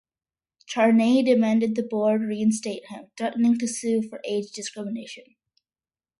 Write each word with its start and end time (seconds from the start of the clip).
Charney 0.65 1.21
demanded 1.21 1.75
the 1.75 1.83
board 1.83 2.21
reinstate 2.21 2.87
him, 2.87 3.11
threatening 3.15 3.59
to 3.59 3.67
sue 3.67 4.01
for 4.01 4.19
age 4.25 4.51
discrimination. 4.51 5.35